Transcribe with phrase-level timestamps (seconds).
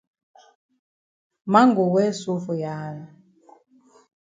[1.51, 3.01] Man go well so for yi hand?